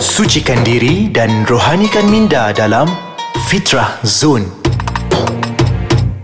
Sucikan 0.00 0.56
diri 0.64 1.12
dan 1.12 1.44
rohanikan 1.44 2.08
minda 2.08 2.56
dalam 2.56 2.88
Fitrah 3.52 4.00
Zone. 4.00 4.48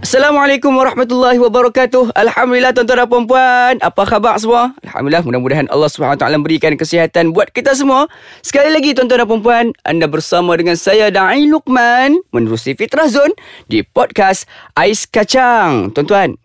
Assalamualaikum 0.01 0.73
warahmatullahi 0.73 1.37
wabarakatuh. 1.37 2.17
Alhamdulillah 2.17 2.73
tuan-tuan 2.73 3.05
dan 3.05 3.09
puan-puan. 3.13 3.77
Apa 3.85 4.09
khabar 4.09 4.41
semua? 4.41 4.73
Alhamdulillah 4.81 5.29
mudah-mudahan 5.29 5.69
Allah 5.69 5.93
SWT 5.93 6.25
berikan 6.41 6.73
kesihatan 6.73 7.37
buat 7.37 7.53
kita 7.53 7.77
semua. 7.77 8.09
Sekali 8.41 8.73
lagi 8.73 8.97
tuan-tuan 8.97 9.21
dan 9.21 9.29
puan-puan, 9.29 9.67
anda 9.85 10.09
bersama 10.09 10.57
dengan 10.57 10.81
saya 10.81 11.13
Da'i 11.13 11.45
Luqman 11.45 12.17
menerusi 12.33 12.73
Fitrah 12.73 13.13
Zone 13.13 13.37
di 13.69 13.85
podcast 13.85 14.49
Ais 14.73 15.05
Kacang. 15.05 15.93
Tuan-tuan, 15.93 16.41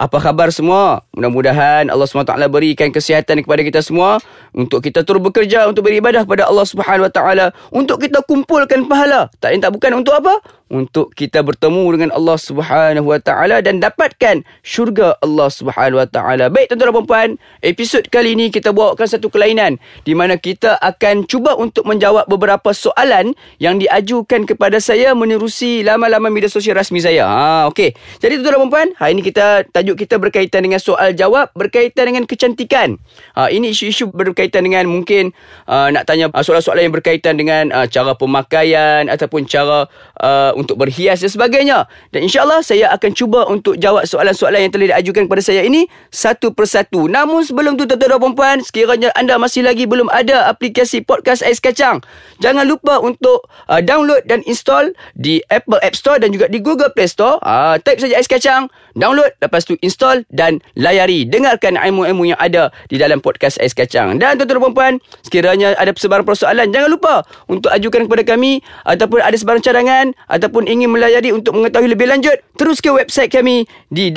apa 0.00 0.16
khabar 0.16 0.48
semua? 0.48 1.04
Mudah-mudahan 1.12 1.92
Allah 1.92 2.08
SWT 2.08 2.32
berikan 2.48 2.88
kesihatan 2.88 3.44
kepada 3.44 3.60
kita 3.60 3.80
semua 3.84 4.16
untuk 4.56 4.80
kita 4.80 5.04
terus 5.04 5.20
bekerja 5.20 5.68
untuk 5.68 5.84
beribadah 5.84 6.24
kepada 6.24 6.48
Allah 6.48 6.64
Subhanahu 6.64 7.04
Wa 7.04 7.12
Taala 7.12 7.46
untuk 7.68 8.00
kita 8.00 8.24
kumpulkan 8.24 8.88
pahala. 8.88 9.28
Tak 9.44 9.52
tak 9.60 9.76
bukan 9.76 10.00
untuk 10.00 10.16
apa? 10.16 10.40
Untuk 10.70 11.12
kita 11.18 11.42
bertemu 11.44 11.84
dengan 11.98 12.10
Allah 12.16 12.40
Subhanahu 12.40 13.12
Wa 13.12 13.20
Taala 13.20 13.60
dan 13.60 13.82
dapatkan 13.84 14.40
syurga 14.64 15.20
Allah 15.20 15.52
Subhanahu 15.52 16.00
Wa 16.00 16.08
Taala. 16.08 16.48
Baik 16.48 16.72
tuan-tuan 16.72 16.96
dan 16.96 17.04
puan, 17.04 17.28
episod 17.60 18.00
kali 18.08 18.32
ini 18.32 18.48
kita 18.48 18.72
bawakan 18.72 19.04
satu 19.04 19.28
kelainan 19.28 19.76
di 20.08 20.16
mana 20.16 20.40
kita 20.40 20.80
akan 20.80 21.28
cuba 21.28 21.60
untuk 21.60 21.84
menjawab 21.84 22.24
beberapa 22.24 22.72
soalan 22.72 23.36
yang 23.60 23.76
diajukan 23.76 24.48
kepada 24.48 24.80
saya 24.80 25.12
menerusi 25.12 25.84
laman-laman 25.84 26.32
media 26.32 26.48
sosial 26.48 26.78
rasmi 26.78 27.04
saya. 27.04 27.28
Ha, 27.28 27.68
okey. 27.68 27.92
Jadi 28.22 28.40
tuan-tuan 28.40 28.56
dan 28.64 28.70
puan, 28.70 28.88
hari 28.96 29.18
ini 29.18 29.22
kita 29.26 29.66
tajuk 29.74 29.89
tajuk 29.90 30.06
kita 30.06 30.22
berkaitan 30.22 30.62
dengan 30.62 30.78
soal 30.78 31.10
jawab 31.18 31.50
berkaitan 31.58 32.06
dengan 32.06 32.22
kecantikan. 32.22 32.94
Ha, 33.34 33.50
ini 33.50 33.74
isu-isu 33.74 34.06
berkaitan 34.14 34.62
dengan 34.62 34.86
mungkin 34.86 35.34
uh, 35.66 35.90
nak 35.90 36.06
tanya 36.06 36.30
uh, 36.30 36.44
soalan-soalan 36.46 36.86
yang 36.86 36.94
berkaitan 36.94 37.34
dengan 37.34 37.74
uh, 37.74 37.90
cara 37.90 38.14
pemakaian 38.14 39.10
ataupun 39.10 39.50
cara 39.50 39.90
uh, 40.22 40.54
untuk 40.54 40.78
berhias 40.78 41.26
dan 41.26 41.30
sebagainya. 41.34 41.90
Dan 42.14 42.22
insyaAllah 42.30 42.62
saya 42.62 42.94
akan 42.94 43.10
cuba 43.18 43.50
untuk 43.50 43.74
jawab 43.82 44.06
soalan-soalan 44.06 44.70
yang 44.70 44.72
telah 44.72 44.94
diajukan 44.94 45.26
kepada 45.26 45.42
saya 45.42 45.66
ini 45.66 45.90
satu 46.14 46.54
persatu. 46.54 47.10
Namun 47.10 47.42
sebelum 47.42 47.74
tu 47.74 47.90
tuan-tuan 47.90 48.14
dan 48.14 48.32
puan 48.38 48.58
sekiranya 48.62 49.10
anda 49.18 49.34
masih 49.42 49.66
lagi 49.66 49.90
belum 49.90 50.06
ada 50.14 50.46
aplikasi 50.46 51.02
podcast 51.02 51.42
Ais 51.42 51.58
Kacang, 51.58 51.98
jangan 52.38 52.62
lupa 52.62 53.02
untuk 53.02 53.50
uh, 53.66 53.82
download 53.82 54.22
dan 54.30 54.46
install 54.46 54.94
di 55.18 55.42
Apple 55.50 55.82
App 55.82 55.98
Store 55.98 56.22
dan 56.22 56.30
juga 56.30 56.46
di 56.46 56.62
Google 56.62 56.94
Play 56.94 57.10
Store. 57.10 57.42
Uh, 57.42 57.74
type 57.82 57.98
saja 57.98 58.14
Ais 58.20 58.30
Kacang, 58.30 58.70
download 58.94 59.32
lepas 59.40 59.64
tu 59.64 59.79
install 59.80 60.22
dan 60.30 60.60
layari. 60.76 61.24
Dengarkan 61.24 61.80
ilmu-ilmu 61.80 62.36
yang 62.36 62.40
ada 62.40 62.68
di 62.86 63.00
dalam 63.00 63.18
podcast 63.18 63.58
Ais 63.58 63.74
Kacang. 63.74 64.20
Dan 64.20 64.38
tuan-tuan 64.38 64.60
dan 64.60 64.74
puan 64.76 64.94
sekiranya 65.24 65.74
ada 65.74 65.90
sebarang 65.96 66.28
persoalan, 66.28 66.70
jangan 66.70 66.90
lupa 66.92 67.24
untuk 67.48 67.72
ajukan 67.72 68.06
kepada 68.06 68.22
kami 68.22 68.62
ataupun 68.84 69.18
ada 69.24 69.34
sebarang 69.34 69.64
cadangan 69.64 70.06
ataupun 70.28 70.68
ingin 70.68 70.92
melayari 70.92 71.32
untuk 71.34 71.56
mengetahui 71.56 71.90
lebih 71.90 72.06
lanjut, 72.06 72.36
terus 72.54 72.78
ke 72.78 72.92
website 72.92 73.32
kami 73.32 73.64
di 73.88 74.12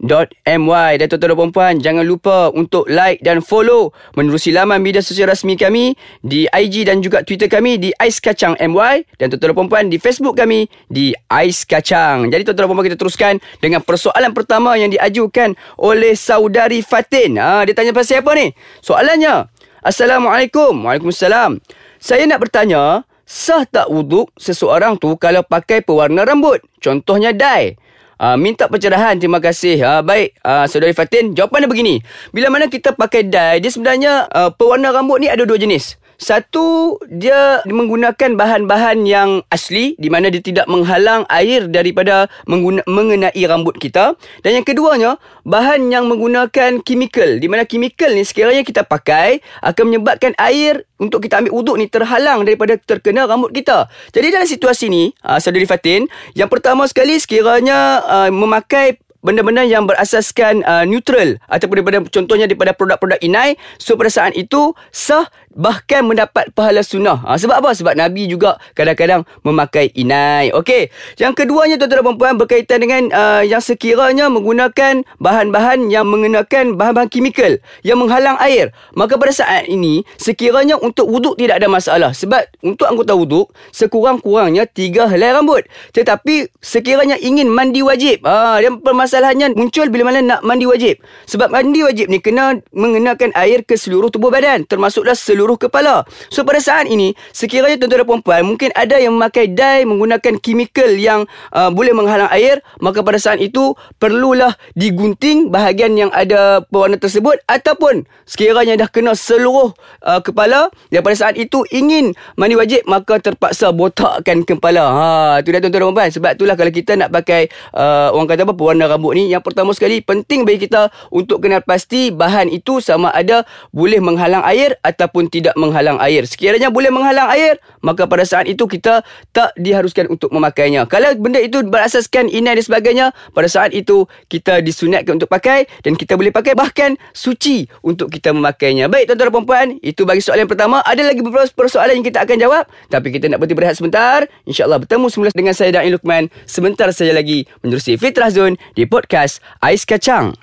www.aiskacang.com.my 0.00 0.90
Dan 0.96 1.06
tuan-tuan 1.12 1.36
dan 1.36 1.50
puan 1.52 1.74
jangan 1.76 2.04
lupa 2.08 2.48
untuk 2.56 2.88
like 2.88 3.20
dan 3.20 3.44
follow 3.44 3.92
menerusi 4.16 4.48
laman 4.50 4.80
media 4.80 5.04
sosial 5.04 5.28
rasmi 5.28 5.60
kami 5.60 5.92
di 6.24 6.48
IG 6.48 6.88
dan 6.88 7.04
juga 7.04 7.20
Twitter 7.20 7.52
kami 7.52 7.76
di 7.76 7.92
Ais 8.00 8.16
Kacang 8.18 8.56
MY 8.56 9.04
dan 9.20 9.28
tuan-tuan 9.28 9.52
dan 9.52 9.68
puan 9.68 9.84
di 9.92 9.98
Facebook 10.00 10.40
kami 10.40 10.66
di 10.88 11.12
Ais 11.28 11.68
Kacang. 11.68 12.32
Jadi 12.32 12.48
tuan-tuan 12.48 12.72
dan 12.72 12.76
puan 12.76 12.86
kita 12.88 12.98
teruskan 12.98 13.34
dengan 13.60 13.84
persoalan 13.84 14.32
pertama 14.32 14.74
yang 14.80 14.88
diajukan 14.88 15.52
oleh 15.76 16.16
saudari 16.16 16.80
Fatin. 16.80 17.36
Ha, 17.36 17.68
dia 17.68 17.76
tanya 17.76 17.92
pasal 17.92 18.24
apa 18.24 18.32
ni? 18.36 18.52
Soalannya, 18.80 19.52
Assalamualaikum. 19.80 20.84
Waalaikumsalam. 20.84 21.56
Saya 21.96 22.28
nak 22.28 22.44
bertanya, 22.44 23.08
sah 23.24 23.64
tak 23.64 23.88
wuduk 23.88 24.28
seseorang 24.36 25.00
tu 25.00 25.16
kalau 25.16 25.40
pakai 25.40 25.80
pewarna 25.80 26.28
rambut? 26.28 26.60
Contohnya 26.84 27.32
dye. 27.32 27.80
Uh, 28.20 28.36
minta 28.36 28.68
pencerahan. 28.68 29.16
Terima 29.16 29.40
kasih. 29.40 29.80
Uh, 29.80 30.02
Baik 30.04 30.36
uh, 30.44 30.68
Saudari 30.68 30.92
Fatin. 30.92 31.32
Jawapannya 31.32 31.72
begini. 31.72 32.04
Bila 32.36 32.52
mana 32.52 32.68
kita 32.68 32.92
pakai 32.92 33.24
dye 33.24 33.64
Dia 33.64 33.72
sebenarnya 33.72 34.28
uh, 34.28 34.52
Pewarna 34.52 34.92
rambut 34.92 35.16
ni 35.24 35.32
ada 35.32 35.48
dua 35.48 35.56
jenis 35.56 35.96
satu, 36.20 37.00
dia 37.08 37.64
menggunakan 37.64 38.36
bahan-bahan 38.36 39.08
yang 39.08 39.40
asli 39.48 39.96
di 39.96 40.12
mana 40.12 40.28
dia 40.28 40.44
tidak 40.44 40.68
menghalang 40.68 41.24
air 41.32 41.64
daripada 41.64 42.28
mengguna, 42.44 42.84
mengenai 42.84 43.40
rambut 43.48 43.80
kita. 43.80 44.12
Dan 44.44 44.60
yang 44.60 44.66
keduanya, 44.68 45.16
bahan 45.48 45.88
yang 45.88 46.04
menggunakan 46.12 46.84
kimikal. 46.84 47.40
Di 47.40 47.48
mana 47.48 47.64
kimikal 47.64 48.12
ni 48.12 48.28
sekiranya 48.28 48.60
kita 48.60 48.84
pakai 48.84 49.40
akan 49.64 49.84
menyebabkan 49.88 50.36
air 50.36 50.84
untuk 51.00 51.24
kita 51.24 51.40
ambil 51.40 51.56
uduk 51.56 51.76
ni 51.80 51.88
terhalang 51.88 52.44
daripada 52.44 52.76
terkena 52.76 53.24
rambut 53.24 53.56
kita. 53.56 53.88
Jadi 54.12 54.26
dalam 54.28 54.44
situasi 54.44 54.92
ni, 54.92 55.16
uh, 55.24 55.40
Saudari 55.40 55.64
Fatin, 55.64 56.04
yang 56.36 56.52
pertama 56.52 56.84
sekali 56.84 57.16
sekiranya 57.16 58.04
uh, 58.04 58.28
memakai 58.28 59.00
benda-benda 59.20 59.64
yang 59.68 59.84
berasaskan 59.84 60.64
uh, 60.64 60.84
neutral 60.88 61.36
ataupun 61.48 61.80
daripada 61.80 61.98
contohnya 62.08 62.48
daripada 62.48 62.72
produk-produk 62.72 63.20
inai 63.20 63.56
so 63.76 63.94
pada 63.96 64.08
saat 64.08 64.32
itu 64.32 64.72
sah 64.88 65.28
bahkan 65.54 66.06
mendapat 66.06 66.50
pahala 66.54 66.80
sunnah. 66.80 67.20
Ha, 67.26 67.36
sebab 67.36 67.60
apa? 67.60 67.70
Sebab 67.74 67.94
Nabi 67.98 68.30
juga 68.30 68.56
kadang-kadang 68.74 69.26
memakai 69.44 69.90
inai. 69.92 70.54
Okey. 70.54 70.88
Yang 71.20 71.44
keduanya 71.44 71.76
tuan-tuan 71.76 72.06
dan 72.06 72.16
puan 72.16 72.34
berkaitan 72.38 72.78
dengan 72.80 73.02
uh, 73.12 73.42
yang 73.42 73.60
sekiranya 73.62 74.30
menggunakan 74.32 75.02
bahan-bahan 75.20 75.90
yang 75.92 76.06
mengenakan 76.08 76.78
bahan-bahan 76.80 77.10
kimikal 77.12 77.52
yang 77.84 78.00
menghalang 78.00 78.38
air. 78.40 78.72
Maka 78.96 79.18
pada 79.18 79.34
saat 79.34 79.68
ini 79.68 80.06
sekiranya 80.16 80.78
untuk 80.80 81.10
wuduk 81.10 81.36
tidak 81.36 81.60
ada 81.60 81.68
masalah. 81.68 82.10
Sebab 82.14 82.40
untuk 82.64 82.88
anggota 82.88 83.12
wuduk 83.18 83.52
sekurang-kurangnya 83.74 84.64
tiga 84.70 85.10
helai 85.10 85.34
rambut. 85.34 85.66
Tetapi 85.92 86.48
sekiranya 86.62 87.20
ingin 87.20 87.50
mandi 87.50 87.84
wajib. 87.84 88.24
Ha, 88.24 88.62
dan 88.62 88.80
permasalahannya 88.80 89.58
muncul 89.58 89.92
bila 89.92 90.08
mana 90.08 90.22
nak 90.22 90.40
mandi 90.46 90.64
wajib. 90.64 91.02
Sebab 91.28 91.52
mandi 91.52 91.82
wajib 91.84 92.06
ni 92.08 92.22
kena 92.22 92.62
mengenakan 92.70 93.34
air 93.34 93.66
ke 93.66 93.74
seluruh 93.74 94.08
tubuh 94.08 94.32
badan. 94.32 94.64
Termasuklah 94.64 95.18
seluruh 95.18 95.39
seluruh 95.40 95.56
kepala. 95.56 96.04
So 96.28 96.44
pada 96.44 96.60
saat 96.60 96.84
ini, 96.92 97.16
sekiranya 97.32 97.80
tuan-tuan 97.80 98.04
dan 98.04 98.08
puan-puan 98.12 98.44
mungkin 98.44 98.68
ada 98.76 99.00
yang 99.00 99.16
memakai 99.16 99.48
dye 99.48 99.88
menggunakan 99.88 100.36
kimikal 100.36 100.92
yang 100.92 101.24
uh, 101.56 101.72
boleh 101.72 101.96
menghalang 101.96 102.28
air, 102.28 102.60
maka 102.84 103.00
pada 103.00 103.16
saat 103.16 103.40
itu 103.40 103.72
perlulah 103.96 104.52
digunting 104.76 105.48
bahagian 105.48 105.96
yang 105.96 106.12
ada 106.12 106.60
pewarna 106.68 107.00
tersebut 107.00 107.40
ataupun 107.48 108.04
sekiranya 108.28 108.76
dah 108.76 108.92
kena 108.92 109.16
seluruh 109.16 109.72
uh, 110.04 110.20
kepala 110.20 110.68
dan 110.92 111.00
pada 111.00 111.16
saat 111.16 111.40
itu 111.40 111.64
ingin 111.72 112.12
mandi 112.36 112.60
wajib 112.60 112.84
maka 112.84 113.16
terpaksa 113.16 113.72
botakkan 113.72 114.44
kepala. 114.44 114.84
Ha, 114.92 115.06
tu 115.40 115.56
dah 115.56 115.64
tuan-tuan 115.64 115.80
dan 115.80 115.88
puan-puan. 115.88 116.10
Sebab 116.12 116.30
itulah 116.36 116.54
kalau 116.58 116.72
kita 116.74 116.92
nak 117.00 117.08
pakai 117.16 117.48
uh, 117.72 118.12
orang 118.12 118.28
kata 118.28 118.44
apa 118.44 118.52
pewarna 118.52 118.84
rambut 118.90 119.16
ni, 119.16 119.32
yang 119.32 119.40
pertama 119.40 119.72
sekali 119.72 120.04
penting 120.04 120.44
bagi 120.44 120.68
kita 120.68 120.92
untuk 121.08 121.40
kenal 121.40 121.64
pasti 121.64 122.12
bahan 122.12 122.50
itu 122.50 122.82
sama 122.82 123.14
ada 123.14 123.46
boleh 123.70 124.02
menghalang 124.02 124.42
air 124.42 124.76
ataupun 124.82 125.29
tidak 125.30 125.54
menghalang 125.54 125.96
air. 126.02 126.26
Sekiranya 126.26 126.68
boleh 126.68 126.90
menghalang 126.90 127.30
air, 127.30 127.62
maka 127.80 128.04
pada 128.10 128.26
saat 128.26 128.50
itu 128.50 128.66
kita 128.66 129.06
tak 129.30 129.54
diharuskan 129.56 130.10
untuk 130.10 130.34
memakainya. 130.34 130.84
Kalau 130.90 131.14
benda 131.16 131.38
itu 131.38 131.62
berasaskan 131.62 132.26
inai 132.28 132.58
dan 132.58 132.64
sebagainya, 132.66 133.06
pada 133.30 133.46
saat 133.46 133.70
itu 133.70 134.10
kita 134.26 134.60
disunatkan 134.60 135.16
untuk 135.16 135.30
pakai 135.30 135.70
dan 135.86 135.94
kita 135.94 136.18
boleh 136.18 136.34
pakai 136.34 136.58
bahkan 136.58 136.98
suci 137.14 137.70
untuk 137.86 138.10
kita 138.10 138.34
memakainya. 138.34 138.90
Baik 138.90 139.08
tuan-tuan 139.14 139.30
dan 139.30 139.34
puan-puan, 139.34 139.66
itu 139.80 140.02
bagi 140.02 140.20
soalan 140.20 140.44
yang 140.44 140.52
pertama. 140.52 140.82
Ada 140.82 141.06
lagi 141.06 141.22
beberapa 141.22 141.46
persoalan 141.54 142.02
yang 142.02 142.06
kita 142.06 142.26
akan 142.26 142.36
jawab, 142.36 142.64
tapi 142.90 143.14
kita 143.14 143.30
nak 143.30 143.38
berhenti 143.38 143.54
berehat 143.54 143.76
sebentar. 143.78 144.26
InsyaAllah 144.44 144.82
bertemu 144.82 145.06
semula 145.06 145.30
dengan 145.30 145.54
saya 145.54 145.70
Da'i 145.70 145.94
Luqman 145.94 146.26
sebentar 146.50 146.90
saja 146.90 147.14
lagi 147.14 147.46
menerusi 147.62 147.94
Fitrah 147.94 148.34
Zone 148.34 148.58
di 148.74 148.88
podcast 148.90 149.38
Ais 149.62 149.86
Kacang. 149.86 150.34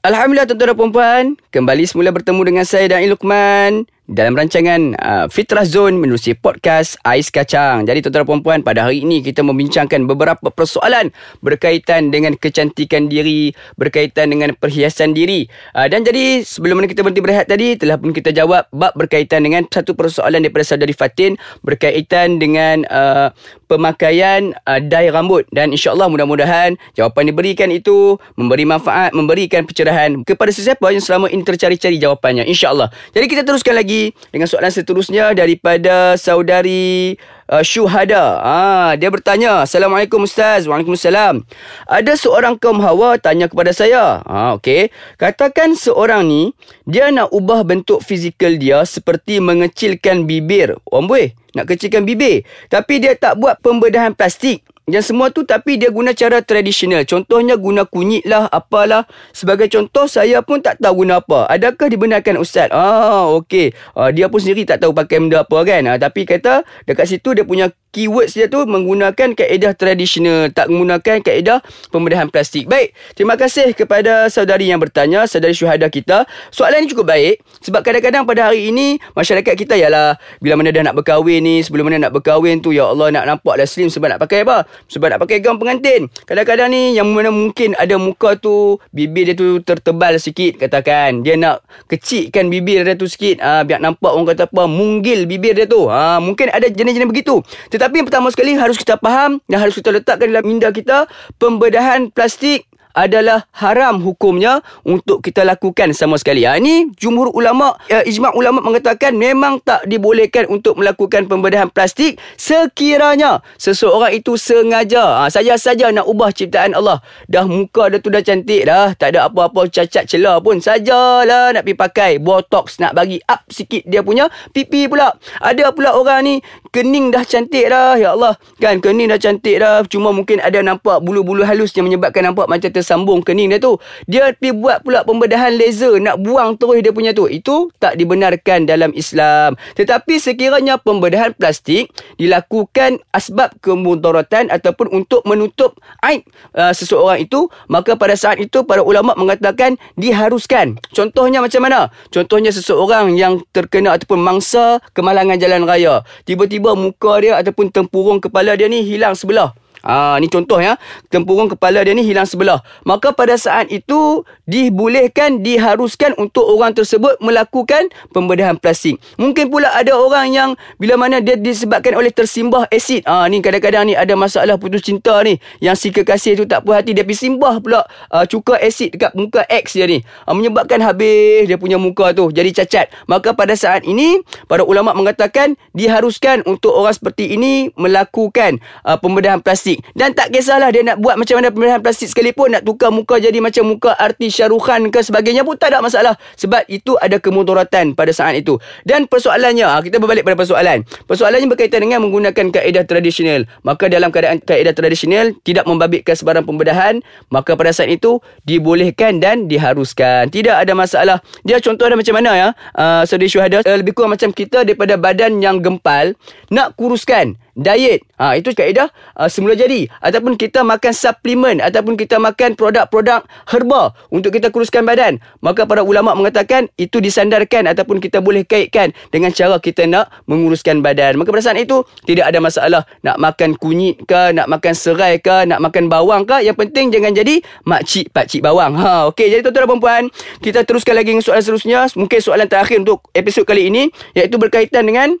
Alhamdulillah 0.00 0.48
tuan-tuan 0.48 0.72
dan 0.72 0.78
puan-puan, 0.80 1.24
kembali 1.52 1.84
semula 1.84 2.08
bertemu 2.08 2.40
dengan 2.40 2.64
saya 2.64 2.88
Da'i 2.88 3.04
Luqman 3.12 3.84
dalam 4.10 4.34
rancangan 4.34 4.98
uh, 4.98 5.26
Fitrah 5.30 5.62
Zone 5.62 5.94
menerusi 5.94 6.34
podcast 6.34 6.98
Ais 7.06 7.30
Kacang. 7.30 7.86
Jadi 7.86 8.02
tuan-tuan 8.02 8.26
puan-puan, 8.26 8.58
pada 8.66 8.90
hari 8.90 9.06
ini 9.06 9.22
kita 9.22 9.46
membincangkan 9.46 10.02
beberapa 10.02 10.50
persoalan 10.50 11.14
berkaitan 11.38 12.10
dengan 12.10 12.34
kecantikan 12.34 13.06
diri, 13.06 13.54
berkaitan 13.78 14.34
dengan 14.34 14.50
perhiasan 14.58 15.14
diri. 15.14 15.46
Uh, 15.78 15.86
dan 15.86 16.02
jadi 16.02 16.42
sebelum 16.42 16.82
kita 16.90 17.06
berhenti 17.06 17.22
berehat 17.22 17.46
tadi, 17.46 17.78
telah 17.78 17.94
pun 18.02 18.10
kita 18.10 18.34
jawab 18.34 18.66
bab 18.74 18.90
berkaitan 18.98 19.46
dengan 19.46 19.62
satu 19.70 19.94
persoalan 19.94 20.42
daripada 20.42 20.66
saudari 20.66 20.92
Fatin 20.92 21.38
berkaitan 21.62 22.42
dengan 22.42 22.82
uh, 22.90 23.30
pemakaian 23.70 24.58
uh, 24.66 24.82
dye 24.82 25.14
rambut. 25.14 25.46
Dan 25.54 25.70
insyaAllah 25.70 26.10
mudah-mudahan 26.10 26.74
jawapan 26.98 27.30
diberikan 27.30 27.70
itu 27.70 28.18
memberi 28.34 28.66
manfaat, 28.66 29.14
memberikan 29.14 29.62
pencerahan 29.62 30.26
kepada 30.26 30.50
sesiapa 30.50 30.90
yang 30.90 30.98
selama 30.98 31.30
ini 31.30 31.46
tercari-cari 31.46 32.02
jawapannya. 32.02 32.42
InsyaAllah. 32.50 32.90
Jadi 33.14 33.26
kita 33.30 33.46
teruskan 33.46 33.78
lagi 33.78 33.99
dengan 34.32 34.48
soalan 34.48 34.72
seterusnya 34.72 35.36
daripada 35.36 36.16
saudari 36.16 37.20
uh, 37.50 37.60
Syuhada. 37.60 38.40
Ah, 38.40 38.90
dia 38.96 39.12
bertanya, 39.12 39.66
"Assalamualaikum 39.66 40.24
Ustaz." 40.24 40.64
Waalaikumsalam. 40.64 41.44
Ada 41.90 42.16
seorang 42.16 42.56
kaum 42.56 42.80
Hawa 42.80 43.20
tanya 43.20 43.50
kepada 43.50 43.74
saya. 43.76 44.24
Ah, 44.24 44.56
okey. 44.56 44.88
Katakan 45.20 45.76
seorang 45.76 46.24
ni 46.24 46.42
dia 46.86 47.10
nak 47.10 47.34
ubah 47.34 47.66
bentuk 47.66 48.00
fizikal 48.00 48.56
dia 48.56 48.86
seperti 48.88 49.42
mengecilkan 49.42 50.24
bibir. 50.24 50.78
Orang 50.88 51.10
boleh 51.10 51.28
nak 51.52 51.66
kecilkan 51.66 52.06
bibir, 52.06 52.46
tapi 52.70 53.02
dia 53.02 53.18
tak 53.18 53.34
buat 53.36 53.58
pembedahan 53.58 54.14
plastik. 54.14 54.62
Yang 54.90 55.14
semua 55.14 55.30
tu 55.30 55.46
tapi 55.46 55.78
dia 55.78 55.88
guna 55.88 56.12
cara 56.12 56.42
tradisional. 56.44 57.06
Contohnya 57.06 57.54
guna 57.56 57.86
kunyit 57.86 58.26
lah, 58.26 58.50
apalah. 58.50 59.06
Sebagai 59.30 59.70
contoh, 59.70 60.10
saya 60.10 60.42
pun 60.44 60.60
tak 60.60 60.82
tahu 60.82 61.06
guna 61.06 61.22
apa. 61.22 61.46
Adakah 61.48 61.86
dibenarkan 61.88 62.42
Ustaz? 62.42 62.68
Ah, 62.74 63.30
okey. 63.40 63.72
Ah, 63.94 64.10
dia 64.10 64.26
pun 64.26 64.42
sendiri 64.42 64.66
tak 64.66 64.82
tahu 64.82 64.92
pakai 64.92 65.22
benda 65.22 65.46
apa 65.46 65.58
kan. 65.62 65.82
Ah, 65.88 65.96
tapi 65.96 66.26
kata 66.26 66.66
dekat 66.84 67.06
situ 67.06 67.32
dia 67.32 67.46
punya 67.46 67.72
keywords 67.90 68.38
dia 68.38 68.46
tu 68.46 68.62
menggunakan 68.66 69.34
kaedah 69.34 69.74
tradisional 69.74 70.50
tak 70.50 70.70
menggunakan 70.70 71.22
kaedah 71.22 71.58
pembedahan 71.90 72.30
plastik. 72.30 72.70
Baik, 72.70 72.94
terima 73.14 73.34
kasih 73.34 73.74
kepada 73.74 74.30
saudari 74.30 74.70
yang 74.70 74.78
bertanya, 74.78 75.26
saudari 75.26 75.54
syuhada 75.54 75.90
kita. 75.90 76.26
Soalan 76.54 76.86
ini 76.86 76.88
cukup 76.90 77.10
baik 77.10 77.42
sebab 77.62 77.82
kadang-kadang 77.82 78.24
pada 78.24 78.50
hari 78.50 78.70
ini 78.70 78.98
masyarakat 79.14 79.54
kita 79.54 79.74
ialah 79.74 80.16
bila 80.38 80.58
mana 80.58 80.70
dah 80.70 80.82
nak 80.86 80.94
berkahwin 80.96 81.42
ni, 81.42 81.56
sebelum 81.60 81.90
mana 81.90 82.08
nak 82.08 82.14
berkahwin 82.14 82.62
tu 82.62 82.70
ya 82.70 82.90
Allah 82.90 83.10
nak 83.10 83.24
nampak 83.26 83.58
dah 83.58 83.66
slim 83.66 83.90
sebab 83.90 84.16
nak 84.16 84.20
pakai 84.22 84.46
apa? 84.46 84.64
Sebab 84.88 85.06
nak 85.12 85.18
pakai 85.26 85.42
gaun 85.42 85.58
pengantin. 85.58 86.06
Kadang-kadang 86.24 86.70
ni 86.70 86.94
yang 86.94 87.10
mana 87.10 87.34
mungkin 87.34 87.74
ada 87.74 87.98
muka 87.98 88.38
tu 88.38 88.78
bibir 88.94 89.26
dia 89.30 89.34
tu 89.34 89.58
tertebal 89.60 90.16
sikit 90.22 90.62
katakan. 90.62 91.26
Dia 91.26 91.34
nak 91.34 91.66
kecilkan 91.90 92.46
bibir 92.48 92.86
dia 92.86 92.94
tu 92.94 93.10
sikit 93.10 93.42
ah 93.42 93.66
biar 93.66 93.82
nampak 93.82 94.14
orang 94.14 94.30
kata 94.30 94.46
apa 94.46 94.64
munggil 94.70 95.26
bibir 95.26 95.58
dia 95.58 95.66
tu. 95.66 95.90
Ha 95.90 96.22
mungkin 96.22 96.48
ada 96.54 96.70
jenis-jenis 96.70 97.08
begitu. 97.10 97.42
Tetapi 97.80 98.04
yang 98.04 98.08
pertama 98.12 98.28
sekali 98.28 98.52
harus 98.60 98.76
kita 98.76 99.00
faham 99.00 99.40
dan 99.48 99.64
harus 99.64 99.72
kita 99.72 99.88
letakkan 99.88 100.28
dalam 100.28 100.44
minda 100.44 100.68
kita 100.68 101.08
pembedahan 101.40 102.12
plastik 102.12 102.68
adalah 102.94 103.46
haram 103.54 104.02
hukumnya 104.02 104.60
untuk 104.82 105.22
kita 105.22 105.46
lakukan 105.46 105.92
sama 105.94 106.18
sekali. 106.18 106.44
Ha, 106.44 106.58
ini 106.58 106.90
jumhur 106.98 107.30
ulama, 107.32 107.76
uh, 107.90 108.04
ijma' 108.04 108.34
ulama 108.34 108.62
mengatakan 108.64 109.14
memang 109.14 109.62
tak 109.62 109.86
dibolehkan 109.86 110.50
untuk 110.50 110.78
melakukan 110.78 111.26
pembedahan 111.30 111.70
plastik 111.70 112.18
sekiranya 112.34 113.44
seseorang 113.60 114.14
itu 114.14 114.34
sengaja. 114.34 115.24
Ha, 115.24 115.30
saja 115.30 115.54
saja 115.54 115.92
nak 115.94 116.06
ubah 116.08 116.34
ciptaan 116.34 116.74
Allah. 116.74 117.02
Dah 117.30 117.46
muka 117.46 117.90
dia 117.92 118.02
tu 118.02 118.10
dah 118.10 118.22
cantik 118.24 118.66
dah. 118.66 118.92
Tak 118.96 119.14
ada 119.14 119.30
apa-apa 119.30 119.70
cacat 119.70 120.08
celah 120.08 120.42
pun. 120.42 120.58
Sajalah 120.58 121.54
nak 121.54 121.62
pergi 121.62 121.78
pakai 121.78 122.10
botox 122.18 122.82
nak 122.82 122.96
bagi 122.96 123.22
up 123.28 123.46
sikit 123.48 123.86
dia 123.86 124.02
punya 124.02 124.26
pipi 124.50 124.90
pula. 124.90 125.14
Ada 125.38 125.70
pula 125.70 125.94
orang 125.94 126.26
ni 126.26 126.34
kening 126.74 127.14
dah 127.14 127.22
cantik 127.22 127.70
dah. 127.70 127.94
Ya 128.00 128.16
Allah. 128.16 128.34
Kan 128.58 128.82
kening 128.82 129.12
dah 129.12 129.20
cantik 129.20 129.60
dah. 129.60 129.84
Cuma 129.86 130.10
mungkin 130.10 130.42
ada 130.42 130.58
nampak 130.60 131.02
bulu-bulu 131.04 131.46
halus 131.46 131.72
yang 131.76 131.86
menyebabkan 131.86 132.26
nampak 132.26 132.50
macam 132.50 132.70
tersambung 132.80 133.20
kening 133.20 133.52
dia 133.52 133.60
tu. 133.60 133.76
Dia 134.08 134.32
pergi 134.32 134.56
buat 134.56 134.80
pula 134.80 135.04
pembedahan 135.04 135.52
laser 135.54 136.00
nak 136.00 136.18
buang 136.24 136.56
terus 136.56 136.80
dia 136.80 136.90
punya 136.90 137.12
tu. 137.12 137.28
Itu 137.28 137.68
tak 137.76 138.00
dibenarkan 138.00 138.64
dalam 138.64 138.90
Islam. 138.96 139.60
Tetapi 139.76 140.16
sekiranya 140.16 140.80
pembedahan 140.80 141.36
plastik 141.36 141.92
dilakukan 142.16 142.98
asbab 143.12 143.52
kemudaratan 143.60 144.48
ataupun 144.48 144.88
untuk 144.90 145.20
menutup 145.28 145.76
aib 146.08 146.24
uh, 146.56 146.72
seseorang 146.72 147.20
itu, 147.20 147.52
maka 147.68 147.94
pada 147.94 148.16
saat 148.16 148.40
itu 148.40 148.64
para 148.64 148.80
ulama 148.80 149.12
mengatakan 149.14 149.76
diharuskan. 150.00 150.80
Contohnya 150.96 151.44
macam 151.44 151.60
mana? 151.60 151.92
Contohnya 152.08 152.50
seseorang 152.50 153.14
yang 153.14 153.44
terkena 153.52 153.94
ataupun 154.00 154.18
mangsa 154.18 154.80
kemalangan 154.96 155.36
jalan 155.36 155.68
raya. 155.68 156.00
Tiba-tiba 156.24 156.72
muka 156.72 157.20
dia 157.20 157.36
ataupun 157.36 157.68
tempurung 157.68 158.18
kepala 158.18 158.56
dia 158.56 158.66
ni 158.66 158.80
hilang 158.80 159.12
sebelah. 159.12 159.52
Ah, 159.80 160.16
ni 160.20 160.28
contoh 160.28 160.60
ya. 160.60 160.76
Tempurung 161.08 161.48
kepala 161.48 161.80
dia 161.84 161.96
ni 161.96 162.04
hilang 162.04 162.28
sebelah. 162.28 162.60
Maka 162.84 163.12
pada 163.16 163.36
saat 163.36 163.68
itu 163.72 164.24
dibolehkan, 164.44 165.40
diharuskan 165.40 166.16
untuk 166.20 166.44
orang 166.44 166.76
tersebut 166.76 167.16
melakukan 167.20 167.88
pembedahan 168.10 168.56
plastik. 168.56 169.00
Mungkin 169.16 169.48
pula 169.48 169.72
ada 169.72 169.96
orang 169.96 170.32
yang 170.32 170.50
bila 170.76 170.96
mana 170.96 171.22
dia 171.22 171.36
disebabkan 171.36 171.96
oleh 171.96 172.12
tersimbah 172.12 172.66
asid. 172.68 173.04
Ah, 173.04 173.24
ni 173.28 173.40
kadang-kadang 173.44 173.88
ni 173.88 173.94
ada 173.96 174.12
masalah 174.16 174.56
putus 174.56 174.84
cinta 174.84 175.16
ni. 175.24 175.36
Yang 175.60 175.76
si 175.80 175.88
kekasih 175.92 176.36
tu 176.40 176.44
tak 176.48 176.64
puas 176.64 176.80
hati 176.80 176.96
dia 176.96 177.04
pergi 177.04 177.28
simbah 177.28 177.60
pula 177.60 177.84
uh, 178.12 178.24
cuka 178.24 178.56
asid 178.60 178.96
dekat 178.96 179.12
muka 179.16 179.44
X 179.46 179.76
dia 179.76 179.86
ni. 179.86 180.02
Ah, 180.24 180.32
menyebabkan 180.32 180.80
habis 180.80 181.46
dia 181.46 181.56
punya 181.60 181.76
muka 181.76 182.12
tu 182.16 182.32
jadi 182.32 182.50
cacat. 182.50 182.90
Maka 183.06 183.36
pada 183.36 183.54
saat 183.54 183.84
ini 183.84 184.20
para 184.50 184.64
ulama 184.64 184.96
mengatakan 184.96 185.54
diharuskan 185.76 186.42
untuk 186.48 186.74
orang 186.74 186.94
seperti 186.96 187.36
ini 187.36 187.70
melakukan 187.78 188.58
uh, 188.82 188.98
pembedahan 188.98 189.38
plastik 189.38 189.69
plastik. 189.70 189.94
Dan 189.94 190.10
tak 190.16 190.28
kisahlah 190.34 190.70
dia 190.74 190.82
nak 190.82 190.96
buat 190.98 191.14
macam 191.14 191.38
mana 191.38 191.48
pemilihan 191.54 191.80
plastik 191.82 192.10
sekalipun 192.10 192.50
nak 192.50 192.62
tukar 192.66 192.90
muka 192.90 193.18
jadi 193.18 193.38
macam 193.38 193.64
muka 193.76 193.94
artis 193.94 194.34
Syahrukh 194.34 194.66
ke 194.90 195.00
sebagainya 195.02 195.46
pun 195.46 195.54
tak 195.54 195.74
ada 195.74 195.82
masalah. 195.82 196.14
Sebab 196.38 196.66
itu 196.66 196.98
ada 196.98 197.18
kemudaratan 197.22 197.94
pada 197.94 198.10
saat 198.10 198.38
itu. 198.38 198.58
Dan 198.82 199.06
persoalannya 199.06 199.66
ah, 199.66 199.80
kita 199.82 200.02
berbalik 200.02 200.26
pada 200.26 200.38
persoalan. 200.38 200.82
Persoalannya 201.06 201.48
berkaitan 201.50 201.84
dengan 201.84 202.02
menggunakan 202.02 202.50
kaedah 202.50 202.84
tradisional. 202.86 203.46
Maka 203.62 203.86
dalam 203.90 204.10
keadaan 204.10 204.42
kaedah 204.42 204.74
tradisional 204.74 205.34
tidak 205.46 205.66
membabitkan 205.66 206.14
sebarang 206.16 206.46
pembedahan 206.46 207.02
maka 207.30 207.54
pada 207.54 207.70
saat 207.74 207.90
itu 207.92 208.18
dibolehkan 208.46 209.18
dan 209.22 209.46
diharuskan. 209.46 210.30
Tidak 210.30 210.54
ada 210.54 210.72
masalah. 210.74 211.18
Dia 211.44 211.60
contoh 211.62 211.86
ada 211.86 211.98
macam 211.98 212.14
mana 212.16 212.32
ya? 212.34 212.48
Uh, 212.74 213.02
saudari 213.04 213.30
syuhada 213.30 213.62
uh, 213.62 213.78
lebih 213.78 213.94
kurang 213.94 214.14
macam 214.14 214.30
kita 214.32 214.62
daripada 214.64 214.96
badan 214.96 215.42
yang 215.42 215.60
gempal 215.60 216.14
nak 216.48 216.74
kuruskan 216.78 217.36
diet. 217.56 218.04
Ha, 218.20 218.36
itu 218.36 218.52
kaedah 218.52 218.92
uh, 219.16 219.28
semula 219.30 219.56
jadi. 219.56 219.88
Ataupun 220.04 220.36
kita 220.36 220.62
makan 220.62 220.92
suplemen. 220.92 221.58
Ataupun 221.64 221.96
kita 221.96 222.20
makan 222.20 222.54
produk-produk 222.54 223.24
herba 223.48 223.96
untuk 224.12 224.36
kita 224.36 224.52
kuruskan 224.52 224.84
badan. 224.84 225.18
Maka 225.40 225.64
para 225.64 225.80
ulama' 225.80 226.12
mengatakan 226.12 226.68
itu 226.76 227.00
disandarkan 227.00 227.70
ataupun 227.70 227.98
kita 227.98 228.20
boleh 228.20 228.44
kaitkan 228.44 228.92
dengan 229.08 229.32
cara 229.32 229.56
kita 229.58 229.88
nak 229.88 230.12
menguruskan 230.28 230.84
badan. 230.84 231.16
Maka 231.16 231.32
pada 231.32 231.44
saat 231.50 231.58
itu 231.60 231.82
tidak 232.04 232.28
ada 232.28 232.38
masalah 232.38 232.82
nak 233.00 233.16
makan 233.16 233.56
kunyit 233.56 234.04
ke, 234.04 234.36
nak 234.36 234.46
makan 234.46 234.72
serai 234.76 235.18
ke, 235.18 235.48
nak 235.48 235.60
makan 235.64 235.88
bawang 235.88 236.28
ke. 236.28 236.44
Yang 236.44 236.56
penting 236.66 236.92
jangan 236.92 237.12
jadi 237.16 237.40
makcik 237.64 238.12
pakcik 238.12 238.44
bawang. 238.44 238.76
Ha, 238.76 239.08
Okey, 239.12 239.32
jadi 239.32 239.40
tuan-tuan 239.44 239.66
dan 239.70 239.80
puan 239.80 240.02
kita 240.44 240.64
teruskan 240.64 240.94
lagi 240.96 241.16
dengan 241.16 241.24
soalan 241.24 241.42
seterusnya. 241.42 241.80
Mungkin 241.96 242.18
soalan 242.20 242.46
terakhir 242.46 242.82
untuk 242.82 243.08
episod 243.16 243.44
kali 243.48 243.72
ini 243.72 243.88
iaitu 244.12 244.36
berkaitan 244.36 244.86
dengan 244.86 245.16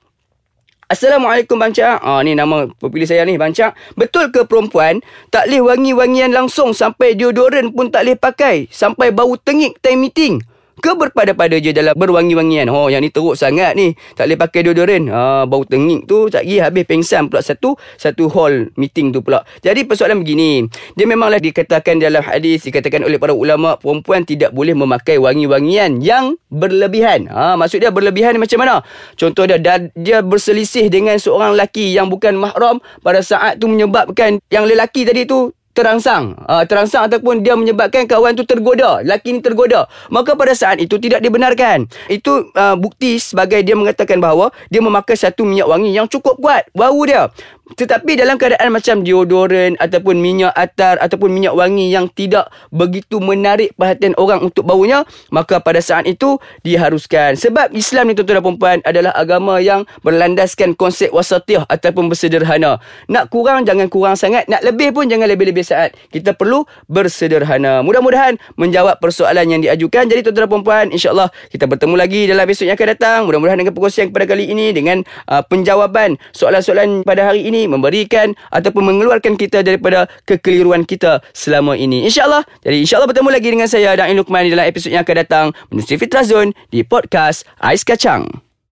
Assalamualaikum 0.90 1.54
Bang 1.54 1.70
Cak. 1.70 2.02
Ah 2.02 2.18
ni 2.26 2.34
nama 2.34 2.66
pepilih 2.66 3.06
saya 3.06 3.22
ni 3.22 3.38
Bang 3.38 3.54
Cak. 3.54 3.78
Betul 3.94 4.34
ke 4.34 4.42
perempuan 4.42 4.98
tak 5.30 5.46
leh 5.46 5.62
wangi-wangian 5.62 6.34
langsung 6.34 6.74
sampai 6.74 7.14
deodoran 7.14 7.70
pun 7.70 7.94
tak 7.94 8.10
leh 8.10 8.18
pakai 8.18 8.66
sampai 8.74 9.14
bau 9.14 9.38
tengik 9.38 9.78
time 9.78 10.10
meeting? 10.10 10.42
Ke 10.80 10.92
berpada-pada 10.96 11.56
je 11.60 11.70
dalam 11.72 11.94
berwangi-wangian. 11.94 12.68
Oh, 12.72 12.88
yang 12.92 13.04
ni 13.04 13.12
teruk 13.12 13.36
sangat 13.36 13.76
ni. 13.76 13.94
Tak 14.16 14.26
boleh 14.26 14.38
pakai 14.40 14.60
deodoran. 14.66 15.06
Ha, 15.12 15.44
bau 15.44 15.62
tengik 15.64 16.08
tu 16.10 16.26
tak 16.32 16.42
lagi 16.44 16.58
habis 16.58 16.84
pengsan 16.88 17.30
pula 17.30 17.44
satu 17.44 17.78
satu 17.94 18.26
hall 18.32 18.74
meeting 18.74 19.14
tu 19.14 19.22
pula. 19.22 19.46
Jadi 19.62 19.86
persoalan 19.86 20.26
begini. 20.26 20.66
Dia 20.98 21.06
memanglah 21.06 21.38
dikatakan 21.38 22.02
dalam 22.02 22.24
hadis 22.26 22.66
dikatakan 22.66 23.06
oleh 23.06 23.22
para 23.22 23.30
ulama 23.30 23.78
perempuan 23.78 24.26
tidak 24.26 24.50
boleh 24.50 24.74
memakai 24.74 25.20
wangi-wangian 25.22 26.02
yang 26.02 26.34
berlebihan. 26.50 27.30
Ha, 27.30 27.54
maksud 27.54 27.78
dia 27.78 27.94
berlebihan 27.94 28.34
macam 28.42 28.58
mana? 28.58 28.82
Contoh 29.14 29.46
dia 29.46 29.60
dia 29.94 30.18
berselisih 30.26 30.90
dengan 30.90 31.14
seorang 31.22 31.54
lelaki 31.54 31.94
yang 31.94 32.10
bukan 32.10 32.34
mahram 32.34 32.82
pada 33.04 33.22
saat 33.22 33.62
tu 33.62 33.70
menyebabkan 33.70 34.42
yang 34.50 34.66
lelaki 34.66 35.06
tadi 35.06 35.28
tu 35.28 35.54
terangsang. 35.72 36.34
Uh, 36.46 36.66
terangsang 36.66 37.06
ataupun 37.06 37.40
dia 37.40 37.54
menyebabkan 37.54 38.04
kawan 38.04 38.34
tu 38.34 38.42
tergoda 38.42 39.00
lelaki 39.02 39.34
ni 39.34 39.40
tergoda. 39.40 39.86
Maka 40.10 40.34
pada 40.34 40.52
saat 40.54 40.82
itu 40.82 40.98
tidak 40.98 41.22
dibenarkan. 41.22 41.86
Itu 42.10 42.50
uh, 42.54 42.76
bukti 42.76 43.16
sebagai 43.22 43.62
dia 43.62 43.78
mengatakan 43.78 44.18
bahawa 44.18 44.50
dia 44.68 44.82
memakai 44.82 45.14
satu 45.14 45.46
minyak 45.46 45.70
wangi 45.70 45.94
yang 45.94 46.10
cukup 46.10 46.36
kuat 46.40 46.66
bau 46.74 47.00
dia 47.06 47.30
tetapi 47.78 48.18
dalam 48.18 48.40
keadaan 48.40 48.74
macam 48.74 49.02
deodoran 49.06 49.78
ataupun 49.78 50.18
minyak 50.18 50.54
atar 50.56 50.98
ataupun 50.98 51.30
minyak 51.30 51.54
wangi 51.54 51.90
yang 51.92 52.10
tidak 52.10 52.50
begitu 52.74 53.22
menarik 53.22 53.74
perhatian 53.78 54.14
orang 54.18 54.42
untuk 54.42 54.66
baunya, 54.66 55.06
maka 55.30 55.62
pada 55.62 55.78
saat 55.78 56.06
itu 56.06 56.38
diharuskan. 56.66 57.38
Sebab 57.38 57.74
Islam 57.74 58.10
ni 58.10 58.14
tuan-tuan 58.18 58.42
dan 58.42 58.56
puan 58.56 58.78
adalah 58.82 59.12
agama 59.14 59.62
yang 59.62 59.86
berlandaskan 60.02 60.74
konsep 60.74 61.12
wasatiyah 61.14 61.66
ataupun 61.68 62.10
bersederhana. 62.10 62.82
Nak 63.06 63.30
kurang 63.30 63.66
jangan 63.66 63.86
kurang 63.86 64.16
sangat, 64.16 64.46
nak 64.50 64.62
lebih 64.66 64.94
pun 64.94 65.06
jangan 65.06 65.30
lebih-lebih 65.30 65.62
saat. 65.62 65.94
Kita 66.10 66.34
perlu 66.34 66.64
bersederhana. 66.90 67.82
Mudah-mudahan 67.86 68.38
menjawab 68.56 68.98
persoalan 68.98 69.46
yang 69.46 69.60
diajukan. 69.62 70.06
Jadi 70.08 70.26
tuan-tuan 70.26 70.48
dan 70.50 70.62
puan, 70.64 70.86
insya-Allah 70.90 71.28
kita 71.52 71.68
bertemu 71.68 71.94
lagi 71.94 72.20
dalam 72.26 72.42
episod 72.46 72.66
yang 72.66 72.76
akan 72.78 72.88
datang. 72.96 73.20
Mudah-mudahan 73.28 73.58
dengan 73.60 73.74
perkongsian 73.76 74.10
pada 74.10 74.26
kali 74.26 74.50
ini 74.50 74.72
dengan 74.72 75.02
uh, 75.28 75.42
penjawapan 75.44 76.16
soalan-soalan 76.32 77.02
pada 77.04 77.32
hari 77.32 77.46
ini 77.46 77.59
memberikan 77.66 78.36
ataupun 78.54 78.86
mengeluarkan 78.94 79.34
kita 79.34 79.64
daripada 79.64 80.06
kekeliruan 80.28 80.84
kita 80.84 81.24
selama 81.32 81.76
ini. 81.76 82.06
InsyaAllah. 82.06 82.44
Jadi 82.62 82.76
insyaAllah 82.84 83.08
bertemu 83.10 83.28
lagi 83.32 83.48
dengan 83.50 83.68
saya 83.68 83.96
dan 83.96 84.12
Lukman 84.14 84.46
dalam 84.48 84.68
episod 84.68 84.92
yang 84.92 85.02
akan 85.02 85.16
datang. 85.24 85.46
Menusi 85.72 85.96
Fitrazon 85.96 86.52
di 86.68 86.84
podcast 86.84 87.48
Ais 87.58 87.82
Kacang. 87.82 88.49